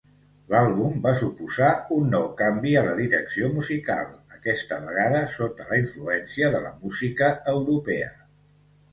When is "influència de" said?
5.81-6.63